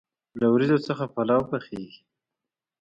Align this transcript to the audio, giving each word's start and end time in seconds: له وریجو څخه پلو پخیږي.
له 0.39 0.45
وریجو 0.51 0.79
څخه 0.87 1.03
پلو 1.13 1.39
پخیږي. 1.49 1.99